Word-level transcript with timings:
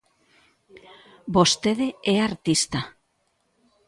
Vostede 1.35 1.87
é 2.13 2.13
artista. 2.29 2.79